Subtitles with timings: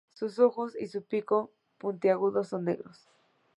[0.15, 3.07] Sus ojos y su pico puntiagudo son negros.